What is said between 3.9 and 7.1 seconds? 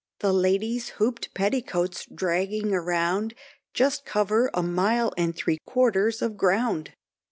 cover a mile and three quarters of ground.